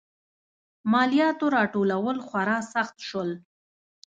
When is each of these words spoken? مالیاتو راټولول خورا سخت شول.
مالیاتو 0.91 1.45
راټولول 1.57 2.17
خورا 2.27 2.57
سخت 2.73 2.97
شول. 3.07 3.29